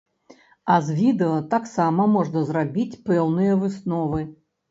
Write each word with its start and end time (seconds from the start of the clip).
А 0.75 0.77
з 0.85 0.95
відэа 0.99 1.35
таксама 1.51 2.07
можна 2.15 2.43
зрабіць 2.49 2.99
пэўныя 3.09 3.61
высновы. 3.65 4.27